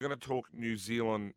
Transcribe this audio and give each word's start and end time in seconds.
We're 0.00 0.08
going 0.08 0.20
to 0.20 0.28
talk 0.28 0.46
New 0.54 0.76
Zealand 0.76 1.32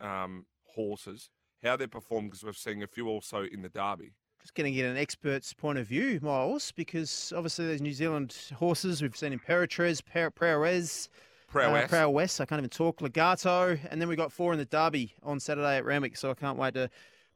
um, 0.00 0.46
horses, 0.64 1.28
how 1.62 1.76
they 1.76 1.86
perform, 1.86 2.26
because 2.26 2.42
we're 2.44 2.54
seeing 2.54 2.82
a 2.82 2.86
few 2.86 3.08
also 3.08 3.44
in 3.44 3.60
the 3.60 3.68
Derby. 3.68 4.12
Just 4.40 4.54
going 4.54 4.72
to 4.72 4.74
get 4.74 4.86
an 4.86 4.96
expert's 4.96 5.52
point 5.52 5.76
of 5.76 5.86
view, 5.86 6.18
Miles, 6.22 6.72
because 6.72 7.32
obviously 7.36 7.66
there's 7.66 7.82
New 7.82 7.92
Zealand 7.92 8.34
horses. 8.54 9.02
We've 9.02 9.14
seen 9.14 9.38
Imperatriz, 9.38 10.02
Prowess, 10.02 11.08
Prowess. 11.46 11.92
Uh, 11.92 12.08
West. 12.08 12.40
I 12.40 12.46
can't 12.46 12.60
even 12.60 12.70
talk. 12.70 13.00
Legarto. 13.00 13.78
And 13.90 14.00
then 14.00 14.08
we've 14.08 14.16
got 14.16 14.32
four 14.32 14.52
in 14.52 14.58
the 14.58 14.64
Derby 14.64 15.12
on 15.22 15.38
Saturday 15.38 15.76
at 15.76 15.84
Randwick. 15.84 16.16
So 16.16 16.30
I 16.30 16.34
can't 16.34 16.56
wait 16.56 16.72
to 16.74 16.88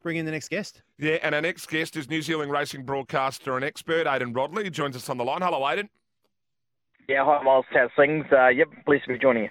bring 0.02 0.16
in 0.16 0.24
the 0.24 0.32
next 0.32 0.48
guest. 0.48 0.82
Yeah, 0.98 1.18
and 1.22 1.34
our 1.34 1.42
next 1.42 1.66
guest 1.68 1.96
is 1.96 2.08
New 2.08 2.22
Zealand 2.22 2.50
racing 2.50 2.84
broadcaster 2.84 3.56
and 3.56 3.64
expert, 3.64 4.06
Aidan 4.06 4.32
Rodley. 4.32 4.64
He 4.64 4.70
joins 4.70 4.96
us 4.96 5.10
on 5.10 5.18
the 5.18 5.24
line. 5.24 5.42
Hello, 5.42 5.68
Aidan. 5.68 5.90
Yeah, 7.06 7.24
hi, 7.24 7.42
Miles. 7.42 7.66
How's 7.70 7.90
things? 7.96 8.24
Uh, 8.32 8.48
yep, 8.48 8.68
pleased 8.86 9.04
to 9.04 9.12
be 9.12 9.18
joining 9.18 9.44
you. 9.44 9.50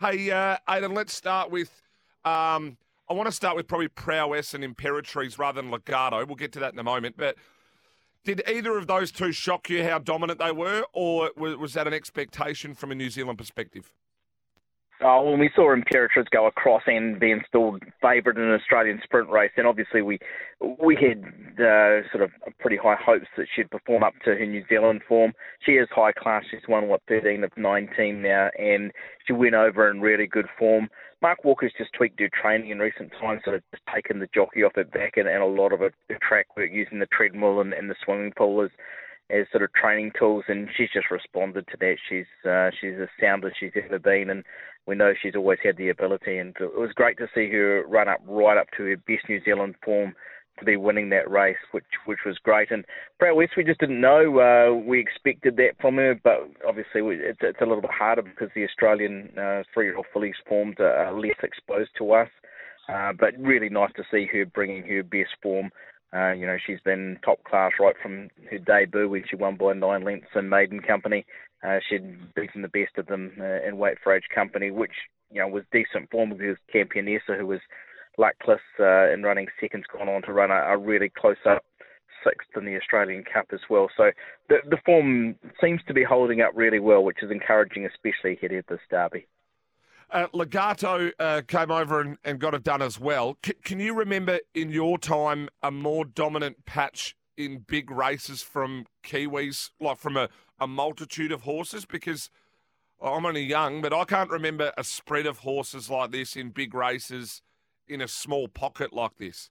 Hey, 0.00 0.30
uh, 0.30 0.56
Aidan, 0.66 0.94
let's 0.94 1.12
start 1.12 1.50
with. 1.50 1.82
Um, 2.24 2.78
I 3.10 3.12
want 3.12 3.26
to 3.26 3.32
start 3.32 3.54
with 3.54 3.68
probably 3.68 3.88
Prowess 3.88 4.54
and 4.54 4.64
Imperatriz 4.64 5.38
rather 5.38 5.60
than 5.60 5.70
Legarto. 5.70 6.26
We'll 6.26 6.36
get 6.36 6.52
to 6.52 6.58
that 6.60 6.72
in 6.72 6.78
a 6.78 6.82
moment. 6.82 7.18
But 7.18 7.36
did 8.24 8.42
either 8.48 8.78
of 8.78 8.86
those 8.86 9.12
two 9.12 9.30
shock 9.30 9.68
you 9.68 9.84
how 9.84 9.98
dominant 9.98 10.38
they 10.38 10.52
were, 10.52 10.84
or 10.94 11.32
was 11.36 11.74
that 11.74 11.86
an 11.86 11.92
expectation 11.92 12.74
from 12.74 12.92
a 12.92 12.94
New 12.94 13.10
Zealand 13.10 13.36
perspective? 13.36 13.92
Oh, 15.02 15.30
when 15.30 15.40
we 15.40 15.50
saw 15.56 15.74
Imperatriz 15.74 16.28
go 16.30 16.46
across 16.46 16.82
and 16.86 17.18
be 17.18 17.30
installed 17.30 17.82
favourite 18.02 18.36
in 18.36 18.44
an 18.44 18.52
Australian 18.52 19.00
sprint 19.02 19.30
race, 19.30 19.50
then 19.56 19.64
obviously 19.64 20.02
we 20.02 20.18
we 20.60 20.94
had 20.94 21.24
uh, 21.58 22.06
sort 22.12 22.22
of 22.22 22.30
pretty 22.58 22.76
high 22.76 22.96
hopes 23.02 23.26
that 23.38 23.46
she'd 23.54 23.70
perform 23.70 24.02
up 24.02 24.12
to 24.24 24.34
her 24.34 24.46
New 24.46 24.62
Zealand 24.68 25.00
form. 25.08 25.32
She 25.64 25.72
is 25.72 25.88
high 25.90 26.12
class. 26.12 26.44
She's 26.50 26.68
won 26.68 26.88
what 26.88 27.00
13 27.08 27.44
of 27.44 27.50
19 27.56 28.20
now, 28.20 28.50
and 28.58 28.92
she 29.26 29.32
went 29.32 29.54
over 29.54 29.90
in 29.90 30.02
really 30.02 30.26
good 30.26 30.46
form. 30.58 30.90
Mark 31.22 31.44
Walker's 31.44 31.72
just 31.78 31.92
tweaked 31.94 32.20
her 32.20 32.28
training 32.28 32.70
in 32.70 32.78
recent 32.78 33.10
times, 33.20 33.40
sort 33.44 33.56
of 33.56 33.62
just 33.70 33.82
taken 33.94 34.20
the 34.20 34.28
jockey 34.34 34.64
off 34.64 34.72
her 34.74 34.84
back 34.84 35.16
and, 35.16 35.28
and 35.28 35.42
a 35.42 35.46
lot 35.46 35.72
of 35.72 35.80
it, 35.82 35.94
the 36.08 36.16
track 36.16 36.46
work 36.56 36.70
using 36.72 36.98
the 36.98 37.06
treadmill 37.06 37.60
and, 37.60 37.72
and 37.72 37.90
the 37.90 37.94
swimming 38.04 38.32
pool 38.36 38.62
as 38.62 38.70
as 39.32 39.46
sort 39.50 39.62
of 39.62 39.72
training 39.72 40.12
tools, 40.18 40.44
and 40.48 40.68
she's 40.76 40.90
just 40.92 41.10
responded 41.10 41.66
to 41.68 41.76
that. 41.78 41.96
She's 42.08 42.48
uh, 42.48 42.70
she's 42.80 42.94
as 43.00 43.08
sound 43.20 43.44
as 43.44 43.52
she's 43.58 43.72
ever 43.84 43.98
been, 43.98 44.30
and 44.30 44.44
we 44.86 44.94
know 44.94 45.12
she's 45.20 45.36
always 45.36 45.58
had 45.62 45.76
the 45.76 45.88
ability. 45.88 46.38
And 46.38 46.54
it 46.60 46.78
was 46.78 46.92
great 46.94 47.18
to 47.18 47.28
see 47.34 47.50
her 47.50 47.84
run 47.86 48.08
up 48.08 48.20
right 48.26 48.58
up 48.58 48.68
to 48.76 48.84
her 48.84 48.96
best 48.96 49.28
New 49.28 49.42
Zealand 49.44 49.76
form 49.84 50.14
to 50.58 50.64
be 50.64 50.76
winning 50.76 51.10
that 51.10 51.30
race, 51.30 51.56
which 51.72 51.84
which 52.06 52.20
was 52.26 52.38
great. 52.38 52.70
And 52.70 52.84
Prowess, 53.18 53.50
we 53.56 53.64
just 53.64 53.80
didn't 53.80 54.00
know. 54.00 54.40
Uh, 54.40 54.74
we 54.74 55.00
expected 55.00 55.56
that 55.56 55.80
from 55.80 55.96
her, 55.96 56.18
but 56.22 56.50
obviously 56.66 57.00
it's, 57.02 57.38
it's 57.42 57.60
a 57.60 57.66
little 57.66 57.82
bit 57.82 57.90
harder 57.90 58.22
because 58.22 58.50
the 58.54 58.64
Australian 58.64 59.30
uh, 59.38 59.62
three-year-old 59.72 60.06
fillies 60.12 60.34
forms 60.48 60.76
are 60.78 61.18
less 61.18 61.38
exposed 61.42 61.90
to 61.98 62.12
us. 62.12 62.28
Uh, 62.88 63.12
but 63.12 63.38
really 63.38 63.68
nice 63.68 63.92
to 63.94 64.02
see 64.10 64.26
her 64.32 64.44
bringing 64.44 64.82
her 64.82 65.02
best 65.02 65.30
form 65.40 65.70
uh, 66.14 66.32
you 66.32 66.46
know, 66.46 66.56
she's 66.64 66.80
been 66.80 67.18
top 67.24 67.42
class 67.44 67.72
right 67.78 67.94
from 68.02 68.28
her 68.50 68.58
debut 68.58 69.08
when 69.08 69.24
she 69.28 69.36
won 69.36 69.56
by 69.56 69.72
nine 69.72 70.02
lengths 70.02 70.30
in 70.34 70.48
Maiden 70.48 70.80
Company. 70.80 71.24
Uh, 71.62 71.78
she'd 71.88 72.34
beaten 72.34 72.62
the 72.62 72.68
best 72.68 72.96
of 72.98 73.06
them 73.06 73.32
uh, 73.40 73.66
in 73.66 73.76
Weight 73.76 73.98
for 74.02 74.14
Age 74.14 74.28
Company, 74.34 74.70
which 74.70 74.94
you 75.30 75.40
know 75.40 75.48
was 75.48 75.62
decent 75.72 76.10
form 76.10 76.30
because 76.30 76.56
Campionessa, 76.74 77.38
who 77.38 77.46
was 77.46 77.60
luckless 78.18 78.60
uh, 78.80 79.12
in 79.12 79.22
running 79.22 79.46
seconds, 79.60 79.84
gone 79.92 80.08
on 80.08 80.22
to 80.22 80.32
run 80.32 80.50
a, 80.50 80.54
a 80.54 80.76
really 80.76 81.10
close 81.10 81.36
up 81.46 81.64
sixth 82.24 82.48
in 82.56 82.64
the 82.64 82.76
Australian 82.76 83.24
Cup 83.24 83.46
as 83.52 83.60
well. 83.68 83.88
So 83.96 84.10
the 84.48 84.56
the 84.68 84.78
form 84.84 85.36
seems 85.60 85.80
to 85.86 85.94
be 85.94 86.02
holding 86.02 86.40
up 86.40 86.52
really 86.54 86.80
well, 86.80 87.04
which 87.04 87.22
is 87.22 87.30
encouraging, 87.30 87.86
especially 87.86 88.36
ahead 88.36 88.52
of 88.52 88.64
this 88.68 88.80
derby. 88.90 89.26
Uh, 90.12 90.26
Legarto 90.34 91.12
uh, 91.20 91.42
came 91.46 91.70
over 91.70 92.00
and, 92.00 92.18
and, 92.24 92.40
got 92.40 92.52
it 92.54 92.64
done 92.64 92.82
as 92.82 92.98
well. 92.98 93.38
C- 93.44 93.52
can 93.62 93.78
you 93.78 93.94
remember 93.94 94.40
in 94.54 94.70
your 94.70 94.98
time 94.98 95.48
a 95.62 95.70
more 95.70 96.04
dominant 96.04 96.66
patch 96.66 97.14
in 97.36 97.60
big 97.60 97.90
races 97.90 98.42
from 98.42 98.86
Kiwis, 99.04 99.70
like 99.80 99.98
from 99.98 100.16
a, 100.16 100.28
a 100.58 100.66
multitude 100.66 101.30
of 101.30 101.42
horses? 101.42 101.84
Because 101.84 102.28
I'm 103.00 103.24
only 103.24 103.44
young, 103.44 103.80
but 103.80 103.92
I 103.92 104.04
can't 104.04 104.30
remember 104.30 104.72
a 104.76 104.84
spread 104.84 105.26
of 105.26 105.38
horses 105.38 105.88
like 105.88 106.10
this 106.10 106.34
in 106.36 106.50
big 106.50 106.74
races 106.74 107.40
in 107.86 108.00
a 108.00 108.08
small 108.08 108.48
pocket 108.48 108.92
like 108.92 109.16
this. 109.18 109.50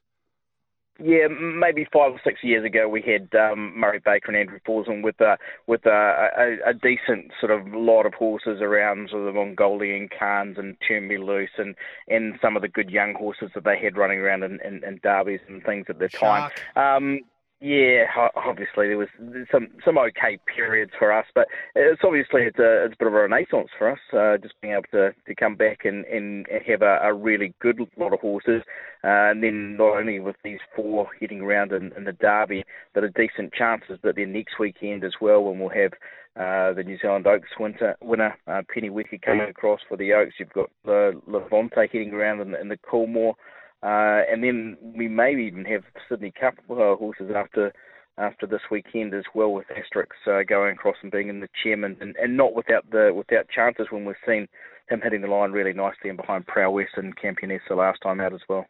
Yeah, 1.01 1.27
maybe 1.27 1.87
five 1.93 2.11
or 2.11 2.21
six 2.23 2.43
years 2.43 2.65
ago, 2.65 2.89
we 2.89 3.01
had 3.01 3.33
um, 3.39 3.77
Murray 3.79 4.01
Baker 4.03 4.31
and 4.31 4.37
Andrew 4.37 4.59
Forsman 4.67 5.01
with 5.01 5.19
a 5.21 5.37
with 5.65 5.85
a, 5.85 6.29
a, 6.37 6.69
a 6.69 6.73
decent 6.73 7.31
sort 7.39 7.51
of 7.51 7.67
lot 7.73 8.05
of 8.05 8.13
horses 8.13 8.59
around, 8.61 9.09
sort 9.09 9.25
of 9.25 9.33
the 9.33 9.39
Mongolian 9.39 10.09
Khans 10.09 10.57
and 10.57 10.75
Turn 10.85 11.07
Me 11.07 11.17
Loose, 11.17 11.51
and 11.57 11.75
and 12.09 12.37
some 12.41 12.55
of 12.55 12.61
the 12.61 12.67
good 12.67 12.89
young 12.89 13.13
horses 13.13 13.51
that 13.55 13.63
they 13.63 13.79
had 13.79 13.97
running 13.97 14.19
around 14.19 14.43
in, 14.43 14.59
in, 14.63 14.83
in 14.83 14.99
derbies 15.01 15.39
and 15.47 15.63
things 15.63 15.85
at 15.89 15.99
the 15.99 16.09
time. 16.09 16.51
Um, 16.75 17.21
yeah, 17.61 18.05
obviously 18.35 18.87
there 18.87 18.97
was 18.97 19.09
some 19.51 19.67
some 19.83 19.97
okay 19.97 20.39
periods 20.55 20.91
for 20.97 21.11
us, 21.11 21.25
but 21.35 21.47
it's 21.75 22.01
obviously 22.05 22.43
it's 22.43 22.57
a 22.57 22.85
it's 22.85 22.93
a 22.93 22.97
bit 22.97 23.07
of 23.09 23.13
a 23.13 23.21
renaissance 23.21 23.67
for 23.77 23.91
us. 23.91 23.99
Uh, 24.13 24.37
just 24.37 24.53
being 24.61 24.73
able 24.73 24.83
to, 24.91 25.13
to 25.27 25.35
come 25.35 25.55
back 25.55 25.79
and, 25.83 26.05
and 26.05 26.47
have 26.65 26.81
a, 26.81 26.99
a 27.03 27.13
really 27.13 27.53
good 27.59 27.79
lot 27.97 28.13
of 28.13 28.21
horses, 28.21 28.61
uh, 29.03 29.31
and 29.31 29.43
then 29.43 29.75
not 29.75 29.97
only 29.97 30.19
with 30.21 30.37
these 30.41 30.59
four 30.73 31.09
heading 31.19 31.41
around 31.41 31.73
in, 31.73 31.91
in 31.97 32.05
the 32.05 32.13
Derby, 32.13 32.63
but 32.93 33.03
a 33.03 33.09
decent 33.09 33.53
chances. 33.53 33.99
But 34.01 34.15
then 34.15 34.31
next 34.31 34.57
weekend 34.57 35.03
as 35.03 35.13
well, 35.19 35.43
when 35.43 35.59
we'll 35.59 35.69
have 35.69 35.91
uh, 36.37 36.73
the 36.73 36.83
New 36.85 36.97
Zealand 37.01 37.27
Oaks 37.27 37.49
winter, 37.59 37.97
winner 38.01 38.37
uh, 38.47 38.61
Pennyweka 38.73 39.21
coming 39.21 39.49
across 39.49 39.81
for 39.89 39.97
the 39.97 40.13
Oaks. 40.13 40.35
You've 40.39 40.53
got 40.53 40.69
the 40.85 41.19
Levante 41.27 41.75
heading 41.91 42.13
around 42.13 42.39
in, 42.39 42.55
in 42.55 42.69
the 42.69 42.77
Coolmore. 42.77 43.33
Uh, 43.81 44.23
and 44.29 44.43
then 44.43 44.77
we 44.81 45.07
may 45.07 45.31
even 45.31 45.63
have 45.65 45.83
Sydney 46.09 46.31
Cup 46.31 46.55
uh, 46.69 46.95
horses 46.95 47.31
after 47.33 47.73
after 48.17 48.45
this 48.45 48.61
weekend 48.69 49.13
as 49.13 49.23
well, 49.33 49.53
with 49.53 49.67
Asterix 49.67 50.07
uh, 50.27 50.43
going 50.43 50.73
across 50.73 50.97
and 51.01 51.11
being 51.11 51.29
in 51.29 51.39
the 51.39 51.47
chairman, 51.63 51.95
and, 52.01 52.15
and 52.17 52.35
not 52.35 52.53
without 52.53 52.89
the 52.91 53.13
without 53.15 53.47
chances 53.49 53.87
when 53.89 54.03
we've 54.03 54.15
seen 54.25 54.47
him 54.89 54.99
hitting 55.01 55.21
the 55.21 55.27
line 55.27 55.51
really 55.51 55.71
nicely 55.71 56.09
and 56.09 56.17
behind 56.17 56.45
Prowess 56.45 56.89
and 56.97 57.15
Campionessa 57.15 57.71
last 57.71 57.99
time 58.01 58.19
out 58.19 58.33
as 58.33 58.41
well. 58.49 58.65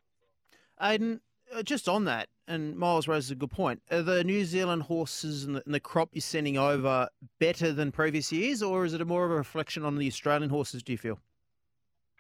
Aidan, 0.82 1.22
uh, 1.56 1.64
just 1.64 1.90
on 1.90 2.06
that, 2.06 2.28
and 2.48 2.78
Miles 2.78 3.08
raises 3.08 3.32
a 3.32 3.36
good 3.36 3.50
point. 3.50 3.82
Are 3.90 4.04
the 4.04 4.24
New 4.24 4.46
Zealand 4.46 4.84
horses 4.84 5.44
and 5.44 5.56
the, 5.56 5.64
and 5.66 5.74
the, 5.74 5.80
crop 5.80 6.10
you're 6.14 6.22
sending 6.22 6.58
over 6.58 7.08
better 7.40 7.72
than 7.72 7.92
previous 7.92 8.32
years, 8.32 8.62
or 8.62 8.86
is 8.86 8.94
it 8.94 9.02
a 9.02 9.06
more 9.06 9.26
of 9.26 9.32
a 9.32 9.36
reflection 9.36 9.84
on 9.84 9.96
the 9.96 10.08
Australian 10.08 10.52
horses? 10.52 10.84
Do 10.84 10.92
you 10.92 10.98
feel? 11.00 11.20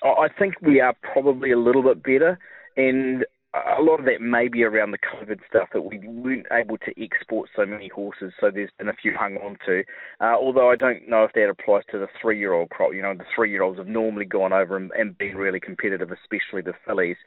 I 0.02 0.30
think 0.40 0.56
we 0.62 0.80
are 0.80 0.96
probably 1.14 1.52
a 1.52 1.60
little 1.60 1.84
bit 1.84 2.02
better 2.02 2.40
and 2.80 3.26
a 3.54 3.82
lot 3.82 4.00
of 4.00 4.06
that 4.06 4.22
may 4.22 4.48
be 4.48 4.64
around 4.64 4.92
the 4.92 5.00
COVID 5.00 5.40
stuff 5.50 5.70
that 5.74 5.82
we 5.82 6.00
weren't 6.04 6.46
able 6.52 6.78
to 6.78 7.04
export 7.04 7.50
so 7.56 7.66
many 7.66 7.88
horses, 7.88 8.32
so 8.40 8.52
there's 8.52 8.70
been 8.78 8.90
a 8.90 8.94
few 8.94 9.14
hung 9.18 9.38
on 9.38 9.58
to. 9.66 9.84
Uh, 10.22 10.36
although 10.36 10.70
I 10.70 10.76
don't 10.76 11.10
know 11.10 11.24
if 11.24 11.34
that 11.34 11.50
applies 11.50 11.84
to 11.92 11.98
the 11.98 12.08
three-year-old 12.22 12.70
crop. 12.70 12.94
You 12.94 13.02
know, 13.02 13.16
the 13.16 13.26
three-year-olds 13.36 13.80
have 13.80 13.88
normally 13.88 14.26
gone 14.26 14.54
over 14.54 14.78
and, 14.78 14.92
and 14.92 15.18
been 15.18 15.36
really 15.36 15.60
competitive, 15.60 16.12
especially 16.12 16.62
the 16.62 16.74
fillies. 16.86 17.18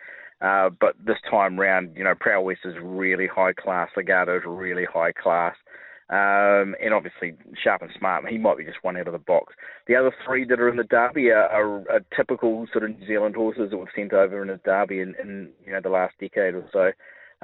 Uh, 0.40 0.70
but 0.80 0.94
this 1.04 1.18
time 1.28 1.58
round, 1.58 1.96
you 1.96 2.04
know, 2.04 2.14
Prowess 2.14 2.58
is 2.64 2.74
really 2.80 3.26
high 3.26 3.52
class. 3.52 3.90
Legarto 3.96 4.36
is 4.36 4.42
really 4.46 4.84
high 4.84 5.12
class. 5.12 5.56
Um, 6.10 6.74
and 6.82 6.92
obviously, 6.92 7.34
sharp 7.62 7.82
and 7.82 7.90
smart, 7.98 8.28
he 8.28 8.36
might 8.36 8.58
be 8.58 8.64
just 8.64 8.82
one 8.82 8.96
out 8.96 9.06
of 9.06 9.12
the 9.12 9.18
box. 9.18 9.54
The 9.86 9.96
other 9.96 10.12
three 10.26 10.44
that 10.46 10.60
are 10.60 10.68
in 10.68 10.76
the 10.76 10.84
Derby 10.84 11.30
are, 11.30 11.48
are, 11.48 11.90
are 11.90 12.00
typical 12.14 12.66
sort 12.72 12.84
of 12.84 12.98
New 12.98 13.06
Zealand 13.06 13.34
horses 13.34 13.70
that 13.70 13.78
we've 13.78 13.86
sent 13.94 14.12
over 14.12 14.42
in 14.42 14.48
the 14.48 14.60
Derby 14.64 15.00
in, 15.00 15.14
in 15.22 15.50
you 15.64 15.72
know 15.72 15.80
the 15.82 15.88
last 15.88 16.14
decade 16.20 16.54
or 16.54 16.68
so. 16.72 16.92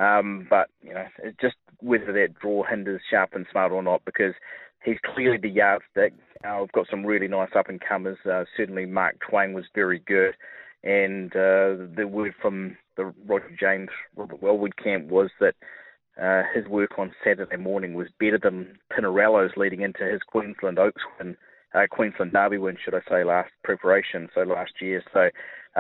Um, 0.03 0.47
but 0.51 0.69
you 0.83 0.93
know, 0.93 1.07
just 1.41 1.57
whether 1.81 2.13
that 2.13 2.39
draw 2.41 2.65
hinders 2.65 3.01
sharp 3.11 3.31
and 3.33 3.47
smart 3.51 3.73
or 3.73 3.83
not, 3.83 4.05
because 4.05 4.35
he's 4.85 4.99
clearly 5.15 5.39
the 5.39 5.49
yardstick. 5.49 6.13
Uh, 6.45 6.59
we've 6.61 6.73
got 6.73 6.87
some 6.91 7.05
really 7.05 7.29
nice 7.29 7.51
up 7.57 7.69
and 7.69 7.81
comers. 7.81 8.19
Uh, 8.31 8.45
certainly, 8.57 8.87
Mark 8.87 9.17
Twain 9.29 9.53
was 9.53 9.65
very 9.75 10.01
good, 10.01 10.35
and 10.85 11.33
uh, 11.33 11.89
the 11.97 12.07
word 12.09 12.35
from 12.41 12.77
the 12.97 13.13
Roger 13.27 13.57
James 13.59 13.89
Robert 14.17 14.43
Wellwood 14.43 14.77
camp 14.77 15.07
was 15.07 15.31
that 15.41 15.55
uh, 16.23 16.43
his 16.55 16.67
work 16.67 16.99
on 16.99 17.13
Saturday 17.25 17.57
morning 17.57 17.95
was 17.95 18.09
better 18.19 18.39
than 18.43 18.79
Pinarello's 18.93 19.57
leading 19.57 19.83
into 19.83 20.05
his 20.05 20.21
Queensland 20.27 20.79
Oaks 20.79 21.03
win, 21.19 21.37
uh, 21.75 21.87
Queensland 21.91 22.33
Derby 22.33 22.59
win, 22.59 22.77
should 22.83 22.95
I 22.95 23.01
say, 23.09 23.25
last 23.25 23.51
preparation, 23.63 24.29
so 24.35 24.43
last 24.43 24.73
year. 24.81 25.03
So 25.13 25.29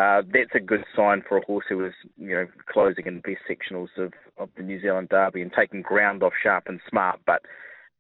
uh, 0.00 0.23
that's 0.32 0.55
a 0.55 0.61
good 0.61 0.85
sign 0.94 1.23
for 1.29 1.38
a 1.38 1.44
horse 1.44 1.64
who 1.69 1.79
was, 1.79 1.93
you 2.17 2.35
know, 2.35 2.46
closing 2.70 3.06
in 3.06 3.17
the 3.17 3.20
best 3.20 3.43
sectionals 3.49 3.88
of, 3.96 4.12
of 4.37 4.49
the 4.56 4.62
New 4.62 4.81
Zealand 4.81 5.08
Derby 5.08 5.43
and 5.43 5.52
taking 5.52 5.82
ground 5.82 6.23
off 6.23 6.35
sharp 6.40 6.64
and 6.69 6.81
smart, 6.88 7.20
but 7.26 7.43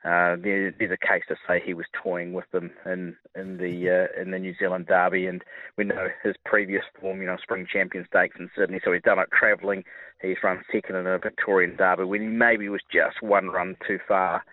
uh, 0.04 0.36
there, 0.40 0.72
there's 0.78 0.92
a 0.92 1.06
case 1.06 1.24
to 1.28 1.36
say 1.46 1.60
he 1.64 1.74
was 1.74 1.86
toying 2.02 2.32
with 2.32 2.48
them 2.52 2.70
in 2.86 3.16
in 3.34 3.56
the 3.56 4.08
uh, 4.16 4.20
in 4.20 4.30
the 4.30 4.38
New 4.38 4.54
Zealand 4.58 4.86
Derby, 4.86 5.26
and 5.26 5.42
we 5.76 5.84
know 5.84 6.06
his 6.22 6.36
previous 6.44 6.84
form, 7.00 7.20
you 7.20 7.26
know, 7.26 7.36
Spring 7.42 7.66
Champion 7.70 8.06
Stakes 8.08 8.36
in 8.38 8.48
Sydney, 8.56 8.80
so 8.84 8.92
he's 8.92 9.02
done 9.02 9.18
it 9.18 9.28
travelling. 9.36 9.82
He's 10.22 10.36
run 10.42 10.62
second 10.72 10.96
in 10.96 11.06
a 11.06 11.18
Victorian 11.18 11.76
Derby 11.76 12.04
when 12.04 12.20
he 12.20 12.28
maybe 12.28 12.68
was 12.68 12.80
just 12.92 13.22
one 13.22 13.48
run 13.48 13.76
too 13.86 13.98
far. 14.06 14.44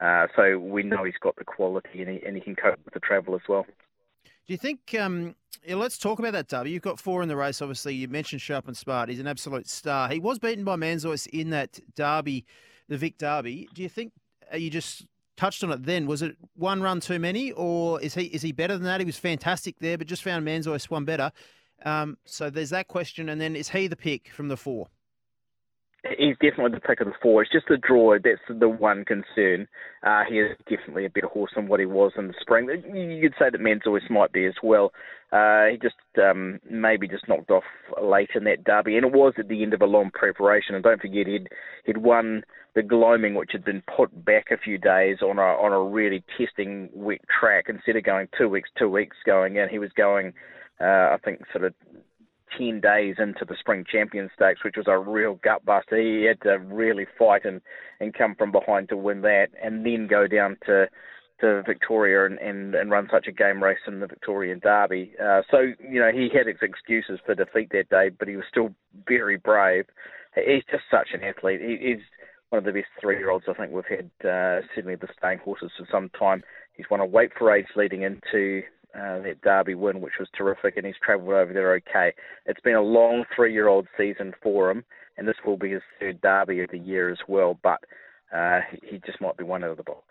Uh, 0.00 0.26
so 0.34 0.58
we 0.58 0.82
know 0.82 1.04
he's 1.04 1.14
got 1.20 1.36
the 1.36 1.44
quality 1.44 2.02
and 2.02 2.08
he, 2.08 2.26
and 2.26 2.36
he 2.36 2.42
can 2.42 2.56
cope 2.56 2.78
with 2.84 2.92
the 2.94 3.00
travel 3.00 3.34
as 3.34 3.40
well. 3.48 3.64
Do 4.24 4.52
you 4.52 4.58
think? 4.58 4.94
Um, 4.98 5.34
yeah, 5.64 5.76
let's 5.76 5.96
talk 5.96 6.18
about 6.18 6.32
that, 6.32 6.48
Derby. 6.48 6.70
You've 6.70 6.82
got 6.82 6.98
four 6.98 7.22
in 7.22 7.28
the 7.28 7.36
race. 7.36 7.62
Obviously, 7.62 7.94
you 7.94 8.08
mentioned 8.08 8.42
Sharp 8.42 8.66
and 8.68 8.76
Smart. 8.76 9.08
He's 9.08 9.20
an 9.20 9.26
absolute 9.26 9.68
star. 9.68 10.08
He 10.10 10.18
was 10.18 10.38
beaten 10.38 10.64
by 10.64 10.76
Manzoice 10.76 11.26
in 11.28 11.50
that 11.50 11.78
Derby, 11.94 12.44
the 12.88 12.98
Vic 12.98 13.16
Derby. 13.16 13.68
Do 13.72 13.82
you 13.82 13.88
think 13.88 14.12
you 14.56 14.70
just 14.70 15.06
touched 15.36 15.64
on 15.64 15.72
it 15.72 15.84
then? 15.84 16.06
Was 16.06 16.22
it 16.22 16.36
one 16.54 16.82
run 16.82 17.00
too 17.00 17.18
many, 17.18 17.52
or 17.52 18.00
is 18.00 18.14
he 18.14 18.24
is 18.24 18.42
he 18.42 18.52
better 18.52 18.74
than 18.74 18.84
that? 18.84 19.00
He 19.00 19.06
was 19.06 19.18
fantastic 19.18 19.78
there, 19.80 19.98
but 19.98 20.06
just 20.06 20.22
found 20.22 20.46
Manzoice 20.46 20.90
one 20.90 21.04
better. 21.04 21.32
Um, 21.84 22.16
so 22.24 22.50
there's 22.50 22.70
that 22.70 22.88
question, 22.88 23.28
and 23.28 23.40
then 23.40 23.56
is 23.56 23.70
he 23.70 23.86
the 23.86 23.96
pick 23.96 24.30
from 24.32 24.48
the 24.48 24.56
four? 24.56 24.88
He's 26.18 26.36
definitely 26.40 26.78
the 26.78 26.86
pick 26.86 27.00
of 27.00 27.06
the 27.06 27.14
four. 27.22 27.42
It's 27.42 27.52
just 27.52 27.66
the 27.68 27.76
draw. 27.76 28.16
That's 28.22 28.40
the 28.48 28.68
one 28.68 29.04
concern. 29.04 29.68
Uh, 30.02 30.22
he 30.28 30.38
is 30.38 30.56
definitely 30.68 31.06
a 31.06 31.10
better 31.10 31.28
horse 31.28 31.52
than 31.54 31.68
what 31.68 31.80
he 31.80 31.86
was 31.86 32.12
in 32.16 32.28
the 32.28 32.34
spring. 32.40 32.68
You 32.68 33.20
could 33.22 33.38
say 33.38 33.50
that 33.50 33.60
Manzoice 33.60 34.10
might 34.10 34.32
be 34.32 34.46
as 34.46 34.54
well. 34.62 34.92
Uh, 35.32 35.66
he 35.66 35.78
just 35.82 35.96
um, 36.22 36.60
maybe 36.70 37.08
just 37.08 37.28
knocked 37.28 37.50
off 37.50 37.64
late 38.02 38.30
in 38.34 38.44
that 38.44 38.64
derby, 38.64 38.96
and 38.96 39.06
it 39.06 39.12
was 39.12 39.34
at 39.38 39.48
the 39.48 39.62
end 39.62 39.74
of 39.74 39.82
a 39.82 39.86
long 39.86 40.10
preparation. 40.12 40.74
And 40.74 40.84
don't 40.84 41.00
forget, 41.00 41.26
he'd 41.26 41.48
he'd 41.84 41.96
won 41.96 42.44
the 42.74 42.82
gloaming, 42.82 43.34
which 43.34 43.50
had 43.52 43.64
been 43.64 43.82
put 43.96 44.24
back 44.24 44.46
a 44.50 44.58
few 44.58 44.78
days 44.78 45.18
on 45.22 45.38
a 45.38 45.42
on 45.42 45.72
a 45.72 45.82
really 45.82 46.22
testing 46.38 46.88
wet 46.92 47.20
track. 47.40 47.66
Instead 47.68 47.96
of 47.96 48.04
going 48.04 48.28
two 48.38 48.48
weeks, 48.48 48.70
two 48.78 48.88
weeks 48.88 49.16
going 49.26 49.56
in, 49.56 49.68
he 49.68 49.78
was 49.78 49.90
going, 49.96 50.32
uh, 50.80 50.84
I 51.14 51.16
think, 51.24 51.40
sort 51.52 51.64
of 51.64 51.74
10 52.58 52.80
days 52.80 53.16
into 53.18 53.44
the 53.44 53.56
Spring 53.58 53.84
Champion 53.90 54.30
Stakes, 54.34 54.64
which 54.64 54.76
was 54.76 54.86
a 54.88 54.98
real 54.98 55.36
gutbuster. 55.36 56.00
He 56.00 56.24
had 56.24 56.40
to 56.42 56.58
really 56.58 57.06
fight 57.18 57.44
and, 57.44 57.60
and 58.00 58.14
come 58.14 58.34
from 58.34 58.52
behind 58.52 58.88
to 58.88 58.96
win 58.96 59.22
that, 59.22 59.48
and 59.62 59.84
then 59.84 60.06
go 60.06 60.26
down 60.26 60.56
to 60.66 60.86
to 61.40 61.62
Victoria 61.66 62.26
and, 62.26 62.38
and, 62.38 62.74
and 62.74 62.90
run 62.90 63.08
such 63.12 63.26
a 63.26 63.32
game 63.32 63.62
race 63.62 63.78
in 63.88 63.98
the 64.00 64.06
Victorian 64.06 64.60
Derby. 64.60 65.12
Uh, 65.20 65.42
so, 65.50 65.58
you 65.90 66.00
know, 66.00 66.10
he 66.12 66.28
had 66.32 66.46
his 66.46 66.62
excuses 66.62 67.18
for 67.26 67.34
defeat 67.34 67.70
that 67.72 67.90
day, 67.90 68.08
but 68.08 68.28
he 68.28 68.36
was 68.36 68.44
still 68.48 68.70
very 69.08 69.36
brave. 69.36 69.84
He's 70.36 70.62
just 70.70 70.84
such 70.90 71.08
an 71.12 71.24
athlete. 71.24 71.60
He, 71.60 71.76
he's 71.80 72.02
one 72.50 72.58
of 72.58 72.64
the 72.64 72.72
best 72.72 72.86
three-year-olds 73.00 73.46
I 73.48 73.54
think 73.54 73.72
we've 73.72 73.84
had, 73.84 74.10
uh, 74.26 74.64
certainly 74.74 74.94
the 74.94 75.08
staying 75.18 75.38
horses 75.38 75.72
for 75.76 75.86
some 75.90 76.08
time. 76.10 76.44
He's 76.74 76.86
won 76.90 77.00
a 77.00 77.06
weight 77.06 77.30
for 77.36 77.52
age 77.54 77.66
leading 77.76 78.02
into 78.02 78.62
uh, 78.94 79.18
that 79.20 79.40
Derby 79.42 79.74
win, 79.74 80.00
which 80.00 80.14
was 80.18 80.28
terrific, 80.36 80.76
and 80.76 80.86
he's 80.86 80.94
travelled 81.02 81.30
over 81.30 81.52
there 81.52 81.74
okay. 81.74 82.12
It's 82.46 82.60
been 82.60 82.76
a 82.76 82.82
long 82.82 83.24
three-year-old 83.34 83.88
season 83.96 84.34
for 84.42 84.70
him, 84.70 84.84
and 85.16 85.26
this 85.26 85.36
will 85.44 85.56
be 85.56 85.70
his 85.70 85.82
third 85.98 86.20
Derby 86.20 86.60
of 86.60 86.70
the 86.70 86.78
year 86.78 87.10
as 87.10 87.18
well. 87.26 87.58
But 87.62 87.80
uh, 88.34 88.60
he 88.82 89.00
just 89.04 89.20
might 89.20 89.36
be 89.36 89.44
one 89.44 89.64
out 89.64 89.70
of 89.70 89.76
the 89.76 89.82
box. 89.82 90.04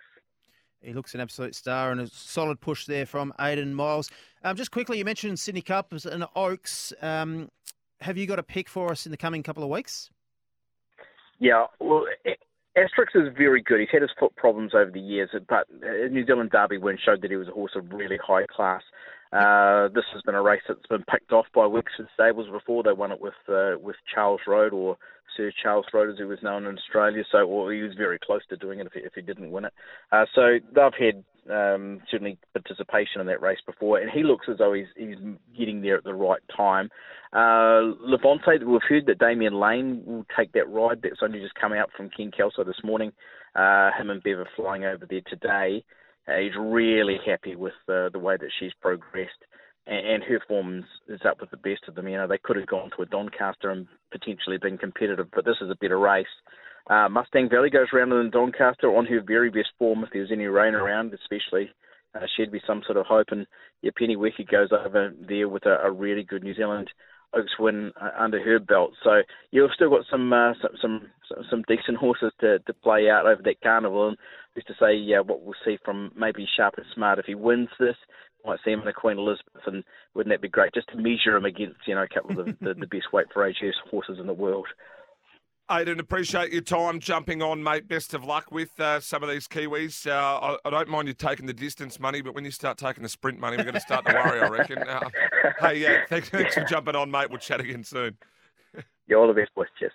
He 0.81 0.93
looks 0.93 1.13
an 1.13 1.21
absolute 1.21 1.55
star 1.55 1.91
and 1.91 2.01
a 2.01 2.07
solid 2.07 2.59
push 2.59 2.85
there 2.85 3.05
from 3.05 3.33
Aidan 3.39 3.73
Miles. 3.73 4.11
Um, 4.43 4.57
just 4.57 4.71
quickly, 4.71 4.97
you 4.97 5.05
mentioned 5.05 5.39
Sydney 5.39 5.61
Cup 5.61 5.93
and 5.93 6.25
Oaks. 6.35 6.91
Um, 7.01 7.49
have 8.01 8.17
you 8.17 8.27
got 8.27 8.37
a 8.37 8.43
pick 8.43 8.67
for 8.67 8.91
us 8.91 9.05
in 9.05 9.11
the 9.11 9.17
coming 9.17 9.43
couple 9.43 9.63
of 9.63 9.69
weeks? 9.69 10.09
Yeah, 11.39 11.65
well, 11.79 12.05
Asterix 12.77 13.15
is 13.15 13.33
very 13.37 13.61
good. 13.61 13.79
He's 13.79 13.89
had 13.91 14.01
his 14.01 14.11
foot 14.19 14.35
problems 14.35 14.73
over 14.73 14.89
the 14.89 14.99
years, 14.99 15.29
but 15.47 15.67
New 16.11 16.25
Zealand 16.25 16.49
Derby 16.51 16.77
win 16.77 16.97
showed 17.03 17.21
that 17.21 17.31
he 17.31 17.37
was 17.37 17.47
a 17.47 17.51
horse 17.51 17.73
of 17.75 17.91
really 17.91 18.17
high 18.17 18.45
class. 18.47 18.81
Uh, 19.31 19.89
this 19.89 20.05
has 20.13 20.21
been 20.23 20.35
a 20.35 20.41
race 20.41 20.61
that's 20.67 20.85
been 20.87 21.03
picked 21.09 21.31
off 21.31 21.45
by 21.53 21.65
Wexford 21.65 22.07
Stables 22.13 22.49
before. 22.51 22.83
They 22.83 22.93
won 22.93 23.11
it 23.11 23.19
with 23.19 23.33
uh, 23.49 23.73
with 23.81 23.95
Charles 24.13 24.41
Road 24.47 24.73
or 24.73 24.97
Sir 25.35 25.51
Charles 25.61 25.85
Road, 25.93 26.11
as 26.11 26.17
he 26.17 26.23
was 26.23 26.43
known 26.43 26.65
in 26.65 26.77
Australia. 26.77 27.23
So, 27.31 27.45
well, 27.47 27.69
he 27.69 27.81
was 27.81 27.95
very 27.95 28.19
close 28.19 28.41
to 28.49 28.57
doing 28.57 28.79
it 28.79 28.87
if 28.87 28.93
he, 28.93 28.99
if 28.99 29.13
he 29.15 29.21
didn't 29.21 29.51
win 29.51 29.65
it. 29.65 29.73
Uh, 30.11 30.25
so 30.35 30.59
they've 30.75 30.93
had 30.99 31.23
um, 31.51 32.01
certainly 32.09 32.37
participation 32.53 33.21
in 33.21 33.27
that 33.27 33.41
race 33.41 33.59
before, 33.65 33.99
and 33.99 34.09
he 34.09 34.23
looks 34.23 34.47
as 34.49 34.57
though 34.57 34.73
he's 34.73 34.87
he's 34.95 35.17
getting 35.57 35.81
there 35.81 35.97
at 35.97 36.03
the 36.03 36.13
right 36.13 36.41
time. 36.55 36.89
Uh, 37.33 37.95
Levante, 37.99 38.63
we've 38.63 38.81
heard 38.87 39.05
that 39.07 39.19
Damian 39.19 39.59
Lane 39.59 40.03
will 40.05 40.25
take 40.37 40.51
that 40.53 40.69
ride. 40.69 41.01
That's 41.01 41.21
only 41.21 41.39
just 41.39 41.55
come 41.55 41.73
out 41.73 41.89
from 41.97 42.09
Ken 42.15 42.31
Kelso 42.35 42.63
this 42.63 42.83
morning. 42.83 43.11
Uh, 43.55 43.89
him 43.97 44.09
and 44.09 44.21
Bev 44.21 44.39
are 44.39 44.49
flying 44.55 44.85
over 44.85 45.05
there 45.09 45.21
today. 45.27 45.83
Uh, 46.27 46.37
he's 46.37 46.55
really 46.59 47.17
happy 47.25 47.55
with 47.55 47.73
uh, 47.89 48.09
the 48.09 48.19
way 48.19 48.37
that 48.37 48.49
she's 48.59 48.71
progressed, 48.81 49.31
and, 49.87 50.23
her 50.23 50.39
form 50.47 50.85
is 51.09 51.21
up 51.27 51.41
with 51.41 51.51
the 51.51 51.57
best 51.57 51.83
of 51.87 51.95
them. 51.95 52.07
You 52.07 52.17
know, 52.17 52.27
they 52.27 52.37
could 52.37 52.55
have 52.55 52.67
gone 52.67 52.89
to 52.95 53.03
a 53.03 53.05
Doncaster 53.05 53.69
and 53.69 53.87
potentially 54.11 54.57
been 54.57 54.77
competitive, 54.77 55.27
but 55.33 55.45
this 55.45 55.57
is 55.61 55.69
a 55.69 55.75
better 55.75 55.99
race. 55.99 56.25
Uh, 56.89 57.07
Mustang 57.09 57.49
Valley 57.49 57.69
goes 57.69 57.87
around 57.93 58.11
in 58.11 58.29
Doncaster 58.29 58.87
on 58.87 59.05
her 59.05 59.21
very 59.25 59.49
best 59.49 59.69
form 59.77 60.03
if 60.03 60.09
there's 60.11 60.31
any 60.31 60.45
rain 60.45 60.73
around, 60.73 61.13
especially. 61.13 61.69
Uh, 62.15 62.25
she'd 62.35 62.51
be 62.51 62.61
some 62.67 62.81
sort 62.85 62.97
of 62.97 63.05
hope, 63.05 63.27
and 63.31 63.47
yeah, 63.81 63.91
Pennyweka 63.99 64.49
goes 64.49 64.69
over 64.71 65.13
there 65.27 65.49
with 65.49 65.65
a, 65.65 65.77
a 65.83 65.91
really 65.91 66.23
good 66.23 66.43
New 66.43 66.53
Zealand 66.53 66.89
Oaks 67.33 67.57
win 67.57 67.91
uh, 67.99 68.11
under 68.17 68.43
her 68.43 68.59
belt. 68.59 68.91
So 69.03 69.21
you've 69.51 69.71
still 69.73 69.89
got 69.89 70.05
some 70.09 70.31
uh, 70.31 70.53
some, 70.61 70.77
some 70.81 71.43
some 71.49 71.63
decent 71.67 71.97
horses 71.97 72.31
to, 72.41 72.59
to 72.59 72.73
play 72.73 73.09
out 73.09 73.25
over 73.25 73.41
that 73.43 73.61
carnival. 73.61 74.09
And 74.09 74.17
just 74.55 74.67
to 74.67 74.73
say, 74.79 74.93
yeah, 74.93 75.21
what 75.21 75.41
we'll 75.41 75.55
see 75.65 75.77
from 75.83 76.11
maybe 76.15 76.47
Sharp 76.55 76.75
and 76.77 76.85
Smart 76.93 77.17
if 77.17 77.25
he 77.25 77.33
wins 77.33 77.69
this, 77.79 77.95
might 78.45 78.59
see 78.63 78.71
him 78.71 78.79
in 78.79 78.85
the 78.85 78.93
Queen 78.93 79.17
Elizabeth, 79.17 79.61
and 79.65 79.83
wouldn't 80.13 80.33
that 80.33 80.41
be 80.41 80.49
great? 80.49 80.73
Just 80.73 80.89
to 80.89 80.97
measure 80.97 81.35
him 81.35 81.45
against 81.45 81.87
you 81.87 81.95
know 81.95 82.03
a 82.03 82.07
couple 82.07 82.39
of 82.39 82.45
the, 82.45 82.57
the, 82.61 82.73
the 82.73 82.87
best 82.87 83.11
weight 83.13 83.27
for 83.33 83.45
age 83.45 83.57
horses 83.89 84.19
in 84.19 84.27
the 84.27 84.33
world. 84.33 84.67
Aidan, 85.71 85.99
appreciate 85.99 86.51
your 86.51 86.61
time 86.61 86.99
jumping 86.99 87.41
on, 87.41 87.63
mate. 87.63 87.87
Best 87.87 88.13
of 88.13 88.25
luck 88.25 88.51
with 88.51 88.77
uh, 88.81 88.99
some 88.99 89.23
of 89.23 89.29
these 89.29 89.47
Kiwis. 89.47 90.05
Uh, 90.05 90.57
I, 90.63 90.67
I, 90.67 90.69
don't 90.69 90.89
mind 90.89 91.07
you 91.07 91.13
taking 91.13 91.45
the 91.45 91.53
distance 91.53 92.01
money, 92.01 92.21
but 92.21 92.35
when 92.35 92.43
you 92.43 92.51
start 92.51 92.77
taking 92.77 93.01
the 93.01 93.07
sprint 93.07 93.39
money, 93.39 93.55
we're 93.55 93.63
going 93.63 93.73
to 93.75 93.79
start 93.79 94.05
to 94.05 94.13
worry, 94.13 94.41
I 94.41 94.49
reckon. 94.49 94.79
Uh, 94.79 95.09
hey, 95.61 95.77
yeah, 95.79 96.01
thanks, 96.09 96.27
thanks 96.29 96.53
for 96.53 96.65
jumping 96.65 96.97
on, 96.97 97.09
mate. 97.09 97.29
We'll 97.29 97.39
chat 97.39 97.61
again 97.61 97.85
soon. 97.85 98.17
You're 99.07 99.19
all 99.19 99.27
the 99.27 99.33
best, 99.33 99.55
boys. 99.55 99.67
Cheers. 99.79 99.93